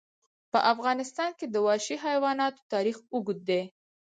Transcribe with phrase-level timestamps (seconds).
[0.51, 3.61] په افغانستان کې د وحشي حیواناتو تاریخ اوږد دی.